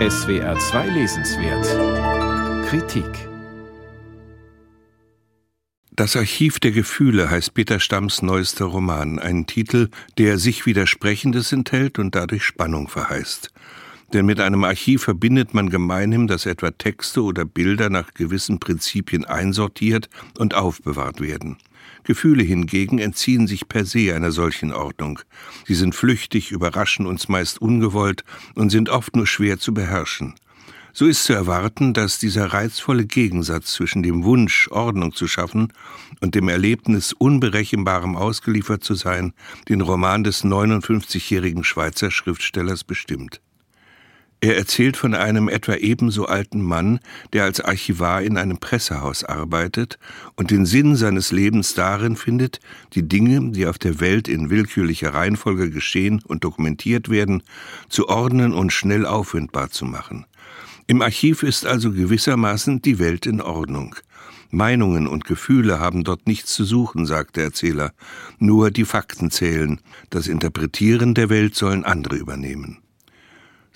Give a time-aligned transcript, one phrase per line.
[0.00, 2.66] SWR 2 Lesenswert.
[2.66, 3.06] Kritik.
[5.92, 12.00] Das Archiv der Gefühle heißt Peter Stamms neuester Roman, ein Titel, der sich Widersprechendes enthält
[12.00, 13.52] und dadurch Spannung verheißt.
[14.12, 19.24] Denn mit einem Archiv verbindet man gemeinhin, dass etwa Texte oder Bilder nach gewissen Prinzipien
[19.24, 21.56] einsortiert und aufbewahrt werden.
[22.04, 25.20] Gefühle hingegen entziehen sich per se einer solchen Ordnung.
[25.66, 28.24] Sie sind flüchtig, überraschen uns meist ungewollt
[28.54, 30.34] und sind oft nur schwer zu beherrschen.
[30.96, 35.72] So ist zu erwarten, dass dieser reizvolle Gegensatz zwischen dem Wunsch, Ordnung zu schaffen
[36.20, 39.32] und dem Erlebnis, unberechenbarem ausgeliefert zu sein,
[39.68, 43.40] den Roman des 59-jährigen Schweizer Schriftstellers bestimmt.
[44.40, 47.00] Er erzählt von einem etwa ebenso alten Mann,
[47.32, 49.98] der als Archivar in einem Pressehaus arbeitet
[50.36, 52.60] und den Sinn seines Lebens darin findet,
[52.92, 57.42] die Dinge, die auf der Welt in willkürlicher Reihenfolge geschehen und dokumentiert werden,
[57.88, 60.26] zu ordnen und schnell auffindbar zu machen.
[60.86, 63.96] Im Archiv ist also gewissermaßen die Welt in Ordnung.
[64.50, 67.92] Meinungen und Gefühle haben dort nichts zu suchen, sagt der Erzähler.
[68.38, 69.80] Nur die Fakten zählen.
[70.10, 72.83] Das Interpretieren der Welt sollen andere übernehmen.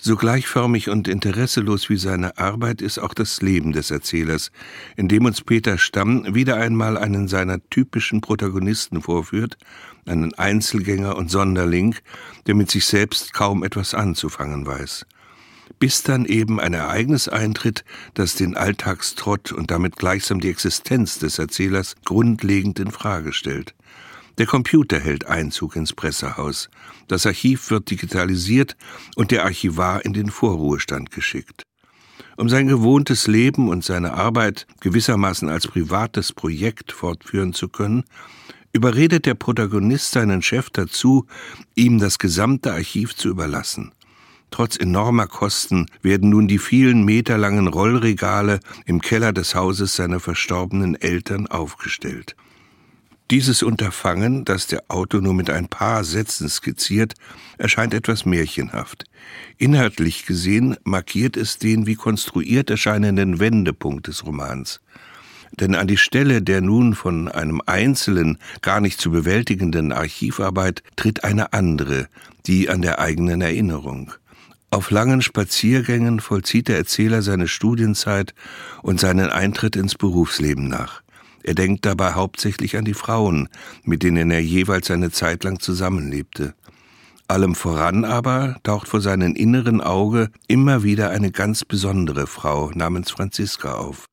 [0.01, 4.49] So gleichförmig und interesselos wie seine Arbeit ist auch das Leben des Erzählers,
[4.95, 9.57] in dem uns Peter Stamm wieder einmal einen seiner typischen Protagonisten vorführt,
[10.05, 11.95] einen Einzelgänger und Sonderling,
[12.47, 15.05] der mit sich selbst kaum etwas anzufangen weiß
[15.77, 21.39] bis dann eben ein Ereignis eintritt, das den Alltagstrott und damit gleichsam die Existenz des
[21.39, 23.75] Erzählers grundlegend in Frage stellt.
[24.39, 26.69] Der Computer hält Einzug ins Pressehaus,
[27.09, 28.77] das Archiv wird digitalisiert
[29.17, 31.63] und der Archivar in den Vorruhestand geschickt.
[32.37, 38.05] Um sein gewohntes Leben und seine Arbeit gewissermaßen als privates Projekt fortführen zu können,
[38.71, 41.25] überredet der Protagonist seinen Chef dazu,
[41.75, 43.91] ihm das gesamte Archiv zu überlassen.
[44.51, 50.95] Trotz enormer Kosten werden nun die vielen meterlangen Rollregale im Keller des Hauses seiner verstorbenen
[50.95, 52.37] Eltern aufgestellt.
[53.31, 57.13] Dieses Unterfangen, das der Autor nur mit ein paar Sätzen skizziert,
[57.59, 59.03] erscheint etwas märchenhaft.
[59.59, 64.81] Inhaltlich gesehen markiert es den wie konstruiert erscheinenden Wendepunkt des Romans.
[65.51, 71.23] Denn an die Stelle der nun von einem einzelnen, gar nicht zu bewältigenden Archivarbeit tritt
[71.23, 72.07] eine andere,
[72.47, 74.11] die an der eigenen Erinnerung.
[74.71, 78.33] Auf langen Spaziergängen vollzieht der Erzähler seine Studienzeit
[78.81, 81.03] und seinen Eintritt ins Berufsleben nach.
[81.43, 83.49] Er denkt dabei hauptsächlich an die Frauen,
[83.83, 86.53] mit denen er jeweils eine Zeit lang zusammenlebte.
[87.27, 93.11] Allem voran aber taucht vor seinem inneren Auge immer wieder eine ganz besondere Frau namens
[93.11, 94.05] Franziska auf.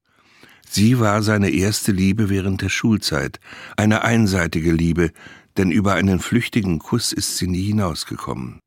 [0.69, 3.41] Sie war seine erste Liebe während der Schulzeit,
[3.77, 5.13] eine einseitige Liebe,
[5.57, 8.61] denn über einen flüchtigen Kuss ist sie nie hinausgekommen.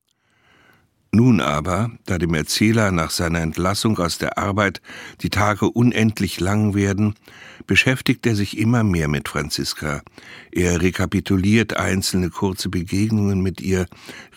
[1.12, 4.80] Nun aber, da dem Erzähler nach seiner Entlassung aus der Arbeit
[5.22, 7.16] die Tage unendlich lang werden,
[7.66, 10.04] beschäftigt er sich immer mehr mit Franziska.
[10.52, 13.88] Er rekapituliert einzelne kurze Begegnungen mit ihr,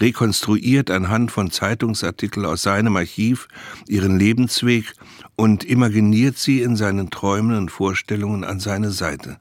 [0.00, 3.48] rekonstruiert anhand von Zeitungsartikeln aus seinem Archiv
[3.86, 4.94] ihren Lebensweg
[5.36, 9.36] und imaginiert sie in seinen Träumen und Vorstellungen an seine Seite.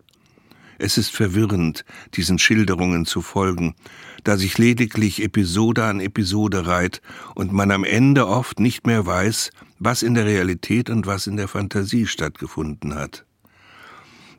[0.83, 3.75] Es ist verwirrend, diesen Schilderungen zu folgen,
[4.23, 7.03] da sich lediglich Episode an Episode reiht
[7.35, 11.37] und man am Ende oft nicht mehr weiß, was in der Realität und was in
[11.37, 13.25] der Fantasie stattgefunden hat.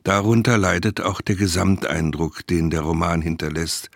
[0.03, 3.89] Darunter leidet auch der Gesamteindruck, den der Roman hinterlässt.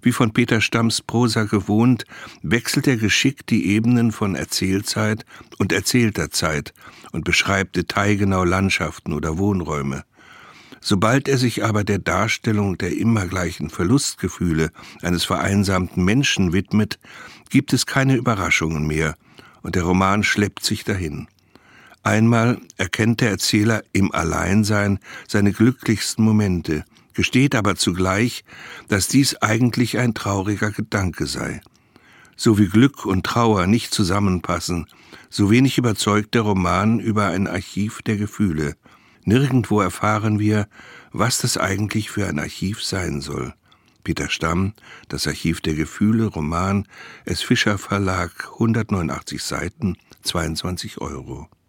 [0.00, 2.04] Wie von Peter Stamms Prosa gewohnt,
[2.42, 5.24] wechselt er geschickt die Ebenen von Erzählzeit
[5.58, 6.74] und erzählter Zeit
[7.12, 10.02] und beschreibt detailgenau Landschaften oder Wohnräume.
[10.84, 16.98] Sobald er sich aber der Darstellung der immer gleichen Verlustgefühle eines vereinsamten Menschen widmet,
[17.50, 19.14] gibt es keine Überraschungen mehr,
[19.62, 21.28] und der Roman schleppt sich dahin.
[22.02, 24.98] Einmal erkennt der Erzähler im Alleinsein
[25.28, 28.44] seine glücklichsten Momente, gesteht aber zugleich,
[28.88, 31.60] dass dies eigentlich ein trauriger Gedanke sei.
[32.34, 34.86] So wie Glück und Trauer nicht zusammenpassen,
[35.30, 38.74] so wenig überzeugt der Roman über ein Archiv der Gefühle.
[39.24, 40.68] Nirgendwo erfahren wir,
[41.12, 43.54] was das eigentlich für ein Archiv sein soll.
[44.04, 44.74] Peter Stamm,
[45.08, 46.88] Das Archiv der Gefühle, Roman,
[47.24, 47.40] S.
[47.42, 51.48] Fischer Verlag, 189 Seiten, 22 Euro.